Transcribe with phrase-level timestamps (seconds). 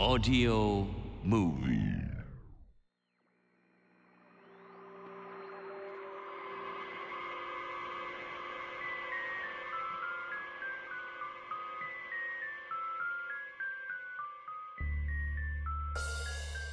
[0.00, 0.86] Audio
[1.24, 1.98] Movie.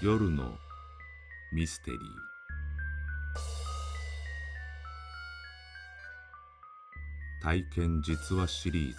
[0.03, 0.55] 夜の
[1.51, 2.01] ミステリー。
[7.41, 8.95] 体験実話シリーズ。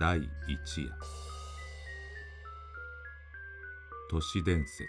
[0.00, 0.18] 第
[0.48, 1.29] 一夜。
[4.10, 4.88] 都市伝説。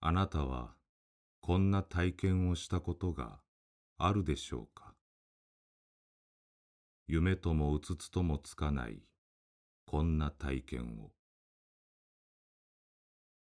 [0.00, 0.74] あなたは
[1.40, 3.38] こんな体験をしたことが
[3.96, 4.92] あるでしょうか？
[7.08, 9.00] 夢ともうつつともつかない
[9.86, 11.12] こんな体験を。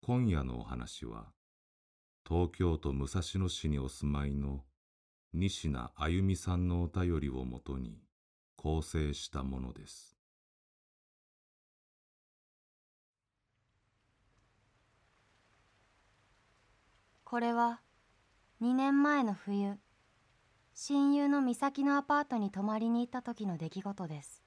[0.02, 1.32] 今夜のお話は
[2.28, 4.66] 東京都武蔵野市にお住まいの
[5.34, 8.00] 西名あゆみさんのお便りをもとに
[8.56, 10.14] 構成したものです。
[17.34, 17.80] これは
[18.62, 19.76] 2年前の冬
[20.72, 24.44] 親友の美咲のアパートに泊まりに行った時の出来事です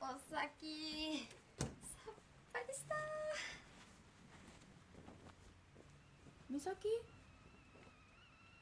[0.00, 2.14] お先さっ
[2.52, 2.94] ぱりした
[6.52, 6.76] 美咲？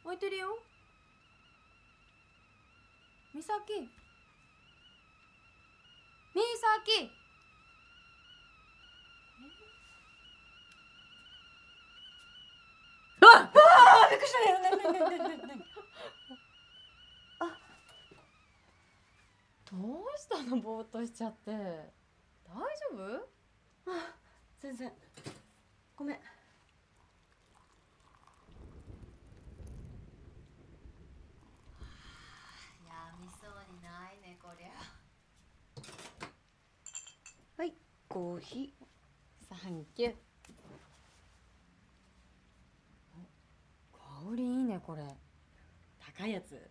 [0.05, 0.57] 置いてるよ。
[3.35, 3.51] 美咲？
[6.33, 7.11] 美咲？
[13.23, 13.27] あ！
[13.27, 14.39] あびっくりした。
[14.51, 14.71] よね。
[14.71, 15.67] ねねねねね
[17.41, 17.59] あ
[19.69, 20.59] どうしたの？
[20.61, 21.51] ぼーっとしちゃって。
[21.51, 21.57] 大
[22.55, 23.29] 丈夫？
[23.91, 24.15] あ
[24.61, 24.93] 全然。
[25.97, 26.23] ごめんや
[33.21, 34.71] みそうにないねこりゃ。
[37.57, 37.73] はい
[38.09, 39.49] コーヒー。
[39.49, 40.15] サンキュー。
[43.93, 45.05] 香りいいねこれ。
[46.01, 46.69] 高いやつ。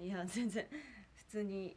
[0.00, 0.64] いや全然。
[1.16, 1.76] 普通に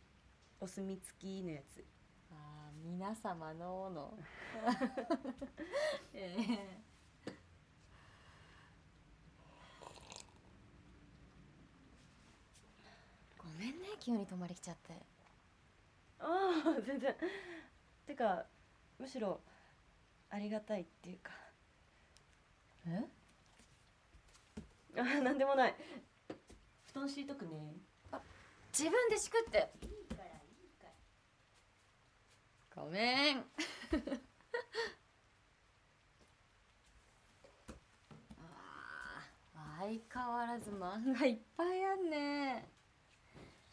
[0.59, 1.83] お墨付きのやつ。
[2.29, 4.13] あー皆様のの。
[6.13, 6.92] ええ。
[6.92, 6.92] ご
[13.63, 14.93] めんね急に泊まり来ちゃって。
[16.19, 16.25] あ
[16.65, 17.15] あ全然。
[18.05, 18.45] てか
[18.99, 19.39] むしろ
[20.29, 21.31] ありがたいっていうか。
[22.87, 23.05] え？
[24.99, 25.75] あなんでもない。
[26.87, 27.73] 布団敷いとくね。
[28.77, 29.69] 自分で敷くって。
[32.75, 33.37] ごめん。
[38.35, 42.72] あー相変わらず漫画いっぱいあんね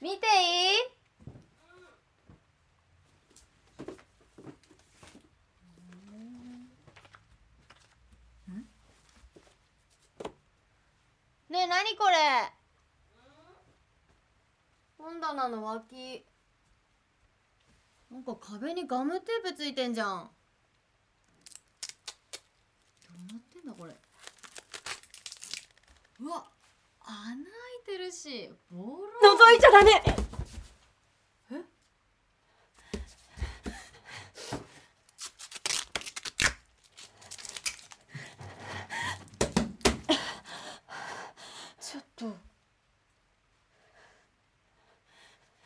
[0.01, 0.23] 見ていい？
[11.53, 12.17] ねえ何これ？
[14.97, 16.25] 本棚の脇。
[18.11, 20.31] なんか壁にガムテープついてんじゃん。
[23.03, 23.95] どうなってんだこれ？
[26.21, 26.51] うわ
[27.03, 27.60] 穴。
[27.91, 29.01] てるしボロ。
[29.35, 29.91] 覗いちゃダメ。
[41.81, 42.27] ちょっと。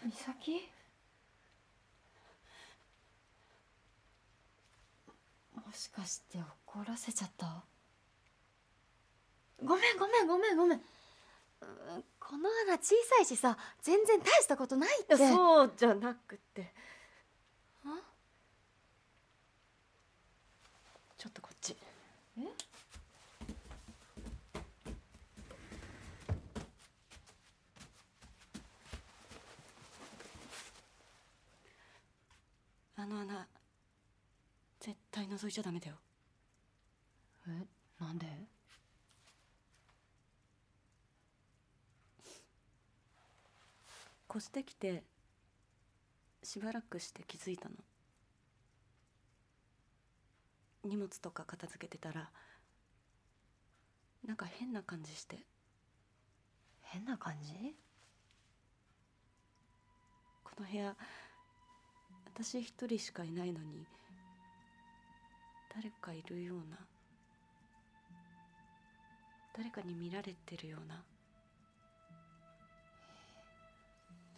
[0.03, 0.71] 美咲？
[5.55, 7.63] もしかして怒らせちゃった？
[9.63, 10.81] ごめんごめんごめんごめん
[12.19, 15.17] この穴小さいしさ全然大したことないって。
[15.17, 16.73] そうじゃなくて。
[17.85, 18.01] あ？
[21.17, 21.77] ちょっとこっち。
[32.97, 33.47] あの穴
[34.81, 35.97] 絶対覗いちゃダメだよ
[37.49, 37.67] え
[38.01, 38.27] なんで
[44.35, 45.03] 越してきて
[46.45, 47.75] しばらくして気づいたの。
[50.85, 52.31] 荷物とか片付けてたら
[54.25, 55.39] なんか変な感じして。
[56.83, 57.75] 変な感じ？
[60.45, 60.95] この部屋
[62.33, 63.85] 私一人しかいないのに
[65.75, 66.79] 誰かいるような
[69.57, 71.03] 誰かに見られてるような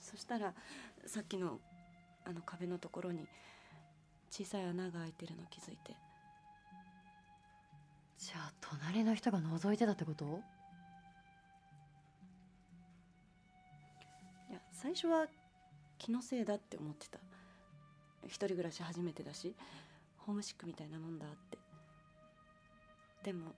[0.07, 0.55] そしたら
[1.05, 1.59] さっきの
[2.25, 3.27] あの壁のところに
[4.31, 5.97] 小さい穴が開いてるの気づいて。
[8.19, 10.41] じゃあ隣の人が覗いてたってこと？
[14.51, 15.27] いや最初は
[15.99, 17.19] 気のせいだって思ってた。
[18.25, 19.55] 一人暮らし初めてだし
[20.19, 21.59] ホームシックみたいなもんだって。
[23.25, 23.55] でも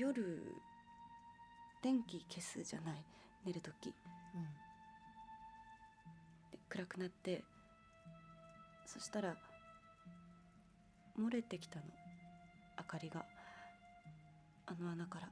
[0.00, 0.42] 夜
[1.82, 3.04] 電気消すじゃない？
[3.44, 3.92] 寝る時。
[4.34, 4.42] うん。
[6.50, 7.44] で暗くなって
[8.86, 9.36] そしたら
[11.18, 11.84] 漏れてきたの。
[12.78, 13.26] 明かりが。
[14.68, 15.28] あの穴から。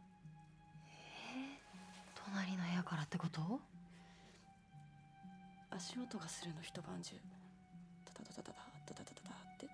[2.27, 3.41] 隣の部屋からってこと？
[5.71, 7.15] 足音がするの一晩中。
[8.05, 9.67] タタタタタタタタタタタって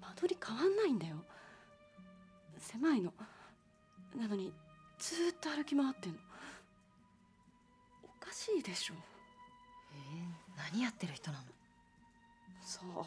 [0.00, 1.24] 間取り変わんないんだよ
[2.72, 3.12] 狭いの。
[4.16, 4.52] なのに
[4.98, 6.18] ずーっと歩き回ってんの。
[8.02, 8.94] おかしいでしょ。
[9.92, 11.44] えー、何やってる人なの？
[12.62, 13.04] そう。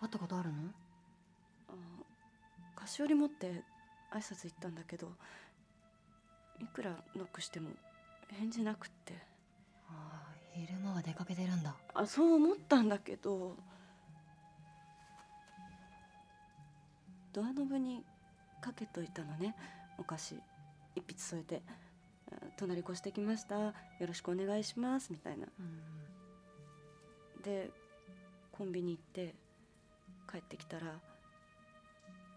[0.00, 0.56] 会ったことあるの？
[1.68, 1.72] あ
[2.74, 3.62] 菓子折り持って
[4.12, 5.12] 挨拶行ったんだけど
[6.60, 7.70] いくらノックしても
[8.28, 9.14] 返事なくって。
[9.88, 11.74] ああ昼間は出かけてるんだ。
[11.94, 13.56] あそう思ったんだけど
[17.32, 18.04] ドアノブに
[18.62, 19.54] かけといたのね。
[19.98, 20.40] お菓子
[20.94, 21.62] 一筆添えて。
[22.32, 23.58] あ「隣越してきました。
[23.58, 25.46] よろしくお願いします」みたいな。
[25.58, 27.42] うん。
[27.42, 27.70] で
[28.50, 29.34] コンビニ行って
[30.30, 30.98] 帰ってきたら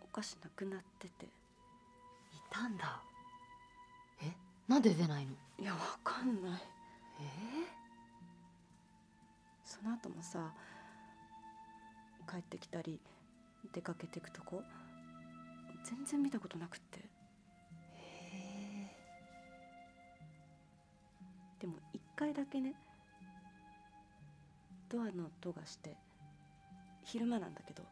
[0.03, 1.25] お菓子なくなってて。
[1.25, 1.29] い
[2.49, 3.01] たんだ。
[4.21, 4.33] え？
[4.67, 5.31] なんで出ないの？
[5.59, 6.61] いやわかんない。
[7.21, 7.25] え？
[9.63, 10.53] その後もさ
[12.29, 12.99] 帰ってきたり
[13.71, 14.63] 出かけてくとこ
[15.85, 16.99] 全然見たことなくって。
[17.97, 18.91] へ
[21.59, 22.73] でも一回だけね
[24.89, 25.95] ドアの音がして
[27.03, 27.83] 昼間なんだけど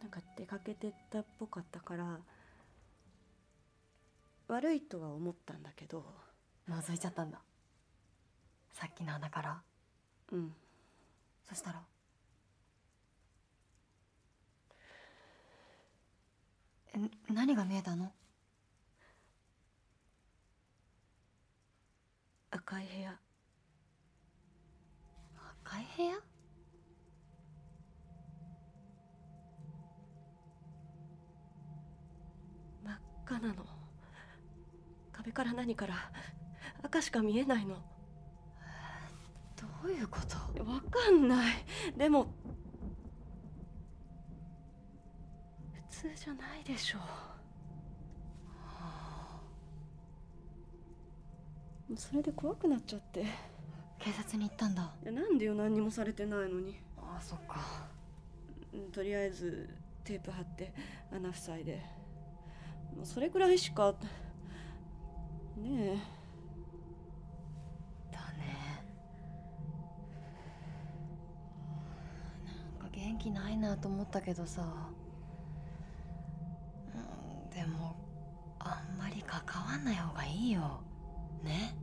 [0.00, 2.18] なんか出かけてったっぽかったから
[4.48, 6.02] 悪いとは思ったんだけど
[6.68, 7.40] え覗いちゃったんだ。
[8.72, 9.62] さっきの穴から。
[10.32, 10.52] うん。
[11.48, 11.82] そしたら
[17.32, 18.12] 何が見えたの？
[22.50, 23.16] 赤い部屋。
[25.64, 26.14] 赤い部屋？
[32.84, 33.54] 真っ赤なの。
[35.12, 35.94] 壁から何から？
[36.82, 37.76] 赤しか見えないの。
[39.56, 40.64] どういうこと？
[40.64, 41.64] わかんない。
[41.96, 42.34] でも
[46.00, 46.98] 通じゃないでしょ
[51.94, 53.20] それで怖くなっちゃって。
[53.20, 53.24] い
[53.98, 54.94] 警察に行ったんだ。
[55.04, 56.80] やなんでよ何にもされてないのに。
[56.96, 57.60] ああそっか。
[58.72, 59.68] うんとりあえず
[60.04, 60.72] テープ貼って
[61.12, 61.82] 穴塞いで。
[62.96, 63.92] もうそれくらいしか
[65.58, 65.98] ねえ。
[68.10, 68.84] だね。
[72.78, 74.90] なんか元気ないなと思ったけどさ
[79.50, 80.80] 関わんない方がいいよ。
[81.42, 81.74] ね。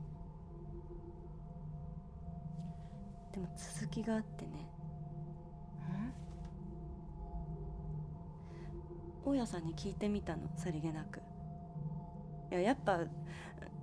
[3.34, 4.52] でも続きがあってね。
[9.26, 10.44] 大家さんに聞いてみたの。
[10.56, 11.22] さりげなく。
[12.52, 13.02] いややっぱ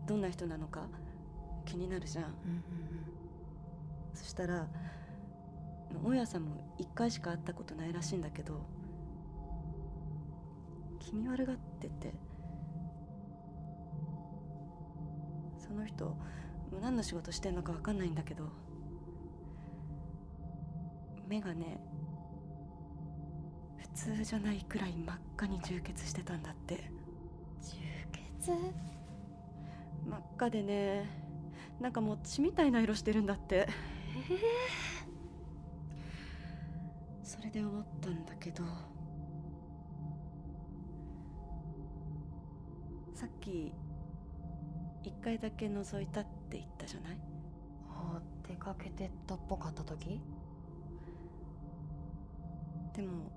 [0.07, 0.89] どんな人なのか
[1.67, 2.63] 気になるじゃんうんうん。
[4.15, 4.67] そしたら
[6.03, 8.65] 大家さんも一回しか会ったことないらしいんだけど
[10.99, 12.15] 気味悪がってて
[15.75, 16.17] の人
[16.81, 18.49] 何の仕事してんのか分かんないんだけど
[21.29, 21.81] 目がね
[23.79, 26.91] 普通じゃないくらい真っ赤に充血してたんだって。
[27.61, 27.77] 充
[28.41, 28.51] 血？
[30.05, 31.09] 真っ赤でね
[31.81, 33.69] なんかもう血みたいな色してるんだって。
[37.23, 38.65] それで思ったんだけど。
[43.15, 43.73] さっき
[45.05, 47.19] 一回だけ覗いたって言ったじゃない？
[47.91, 50.21] あ出かけてったっぽかった時？
[52.95, 53.31] でも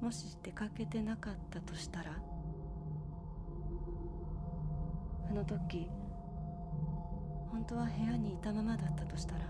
[0.00, 2.12] もし出かけてなかったとしたら？
[5.30, 5.90] あの時
[7.50, 9.40] 本当は部屋にいたままだったとしたら？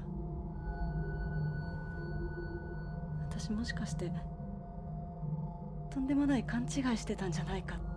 [3.31, 4.11] 私もしかして
[5.91, 7.94] とんでもない勘違いしてたんじゃないかって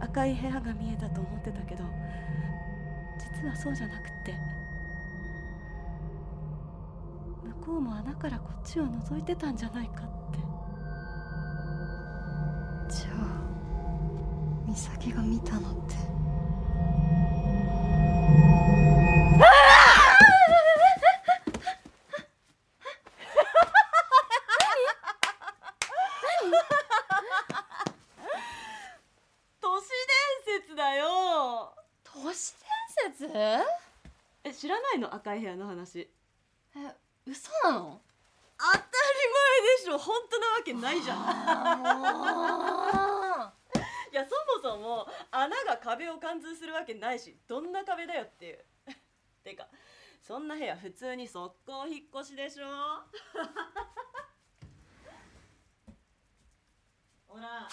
[0.00, 1.84] 赤い部屋が見えたと思ってたけど
[3.18, 4.34] 実はそうじゃなくって
[7.60, 10.10] 向こうも穴からこっちを覗いてたんじゃないかって。
[12.88, 13.14] じゃあ
[14.66, 15.94] 美咲が見たのって
[29.60, 29.88] 都市
[30.46, 32.54] 伝説だよ都市
[33.04, 33.32] 伝説
[34.90, 36.00] え知らないの赤い部屋の話。
[36.00, 36.10] え
[37.26, 38.00] 嘘なの？
[38.58, 38.90] 当たり前
[39.78, 39.98] でしょ。
[39.98, 41.18] 本当なわけないじゃん。
[41.22, 43.52] あ
[44.12, 48.64] いやそもそも穴が壁を貫通するわけないしどんな壁だよっていう。
[49.44, 49.68] てか
[50.20, 52.66] そんな部屋普通に速攻引っ越しでしょ。
[57.28, 57.68] ほら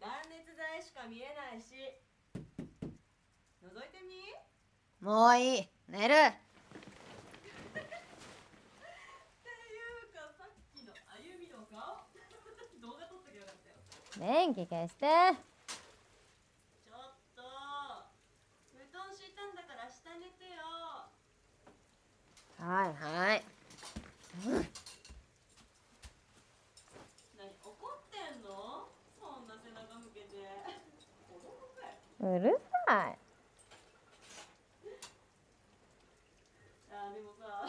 [0.00, 1.74] 断熱材しか見えないし。
[3.62, 4.34] 覗いてみ？
[5.02, 5.68] ーもういい。
[5.88, 6.24] 寝るって
[7.48, 7.52] いう
[10.14, 12.06] かさっきの歩みの顔
[12.80, 13.76] 動画撮っときゃよかったよ
[14.18, 15.06] 電気消して。
[15.06, 17.42] ちょっと。
[18.72, 20.66] 布団敷いたんだから下寝てよ。
[22.56, 23.44] はいはい
[27.36, 28.88] 何怒ってんの
[29.20, 30.40] そんな背中向けて
[31.28, 32.56] 子供かようる
[32.88, 33.20] さい
[36.90, 37.68] あでもさ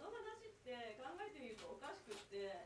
[0.00, 2.64] の話って考えてみるとおかしくって、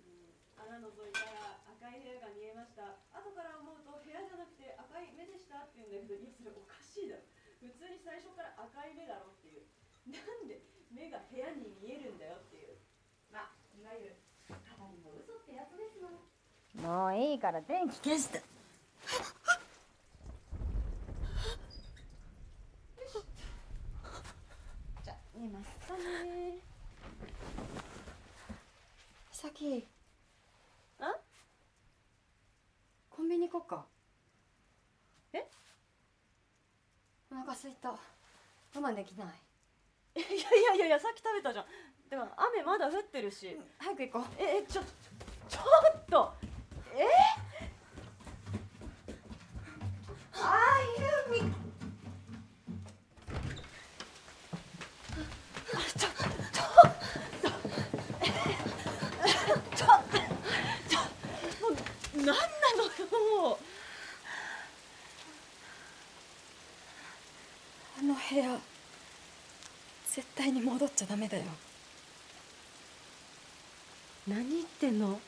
[0.00, 7.28] うん、穴覗いたら赤い部屋が見えました後から思うと部屋じゃなくて赤い目でしたって言うんだけどいやそれおかしいだろ
[7.60, 9.68] 普通に最初から赤い目だろっていう
[10.06, 10.62] なんで
[10.94, 12.78] 目が部屋に見えるんだよっていう
[13.34, 16.14] まあいわゆるただにも嘘ってやつですよ
[16.82, 18.42] もういいから電気消して。
[25.04, 26.58] じゃあ寝ますかね。
[29.30, 29.86] 美咲
[31.00, 31.04] あ？
[33.10, 33.86] コンビニ行こっか。
[35.32, 35.46] え？
[37.32, 37.90] お腹すいた。
[37.90, 37.98] 我
[38.74, 39.28] 慢できない。
[40.20, 41.66] いやいやいやいやさっき食べたじゃん。
[42.10, 43.58] でも雨まだ降ってるし。
[43.78, 44.24] 早く行こう。
[44.38, 44.82] ええちょ
[45.48, 45.60] ちょ
[45.98, 46.34] っと
[68.28, 68.58] 部屋
[70.10, 71.44] 絶対に戻っちゃダメだよ。
[74.26, 75.20] 何言ってんの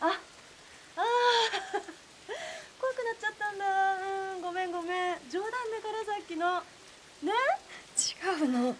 [0.00, 0.12] ああー
[2.80, 3.64] 怖くなっちゃったんだ
[4.36, 6.60] うんごめんごめん冗談だからさっきの
[7.22, 7.32] ね
[7.98, 8.76] 違うの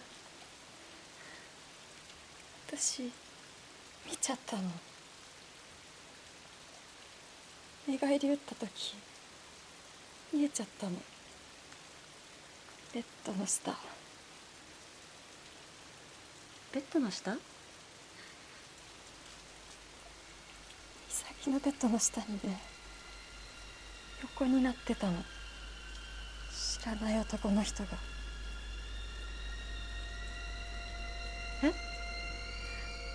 [2.81, 3.03] 私
[4.09, 4.63] 見ちゃったの。
[7.87, 8.95] 寝返り打った時
[10.33, 10.93] 見えちゃったの。
[12.91, 13.75] ベッドの下。
[16.73, 17.33] ベッドの下？
[17.33, 17.39] 美
[21.07, 22.59] 咲のベッドの下にね
[24.23, 25.23] 横になってたの。
[26.51, 27.89] 知らない男の人が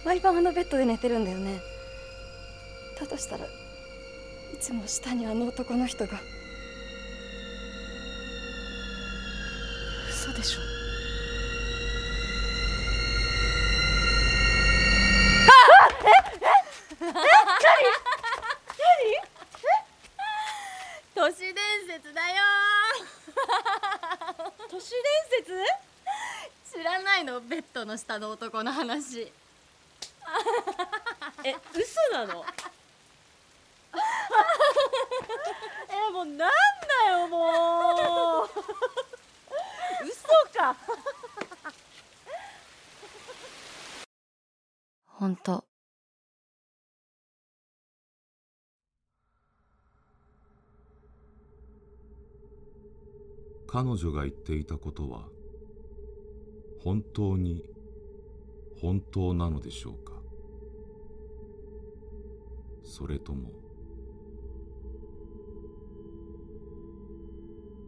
[0.06, 1.60] 毎晩あのベッドで寝てるんだよね。
[3.00, 3.48] だとしたらい
[4.60, 6.20] つも下にあの男の人が。
[10.08, 10.60] 嘘でしょ。
[21.16, 21.54] 都市伝
[21.88, 22.36] 説だよ
[24.70, 25.00] 都市伝
[25.44, 29.32] 説知らないのベッドの下の男の話
[31.44, 32.44] え嘘なの
[35.88, 36.46] えもうなんだ
[37.12, 38.48] よもう
[40.04, 40.26] 嘘
[40.58, 40.76] か
[45.26, 45.64] 本当
[53.66, 55.25] 彼女が言っていたことは
[56.85, 57.64] 本当に
[58.80, 60.12] 本当なのでしょうか？
[62.85, 63.50] それとも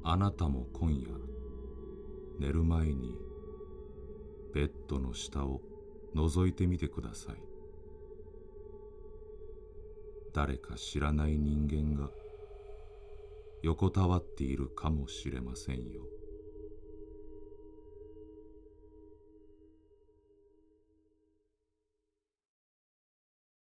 [0.02, 1.08] あなたも今夜
[2.40, 3.14] 寝る前に
[4.52, 5.60] ベッドの下を
[6.18, 7.36] 覗いてみてください。
[10.34, 12.10] 誰か知らない人間が
[13.62, 16.02] 横たわっているかもしれませんよ。